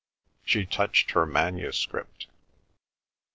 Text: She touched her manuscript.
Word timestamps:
She 0.43 0.65
touched 0.65 1.11
her 1.11 1.27
manuscript. 1.27 2.25